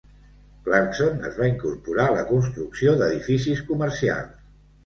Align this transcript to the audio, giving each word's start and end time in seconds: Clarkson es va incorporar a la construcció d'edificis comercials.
Clarkson 0.67 1.19
es 1.29 1.37
va 1.41 1.49
incorporar 1.51 2.07
a 2.07 2.15
la 2.15 2.25
construcció 2.31 2.97
d'edificis 3.03 3.63
comercials. 3.71 4.35